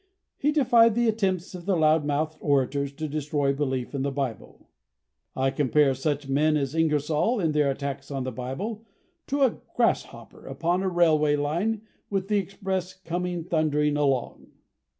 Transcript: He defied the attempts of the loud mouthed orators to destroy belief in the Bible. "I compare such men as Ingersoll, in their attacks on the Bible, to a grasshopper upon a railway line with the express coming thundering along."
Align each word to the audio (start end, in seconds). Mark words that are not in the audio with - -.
He 0.35 0.51
defied 0.51 0.95
the 0.95 1.07
attempts 1.07 1.53
of 1.53 1.67
the 1.67 1.77
loud 1.77 2.03
mouthed 2.05 2.39
orators 2.39 2.91
to 2.93 3.07
destroy 3.07 3.53
belief 3.53 3.93
in 3.93 4.01
the 4.01 4.09
Bible. 4.09 4.67
"I 5.35 5.51
compare 5.51 5.93
such 5.93 6.27
men 6.27 6.57
as 6.57 6.73
Ingersoll, 6.73 7.39
in 7.39 7.51
their 7.51 7.69
attacks 7.69 8.09
on 8.09 8.23
the 8.23 8.31
Bible, 8.31 8.83
to 9.27 9.43
a 9.43 9.61
grasshopper 9.75 10.47
upon 10.47 10.81
a 10.81 10.89
railway 10.89 11.35
line 11.35 11.83
with 12.09 12.29
the 12.29 12.39
express 12.39 12.95
coming 12.95 13.43
thundering 13.43 13.95
along." 13.95 14.47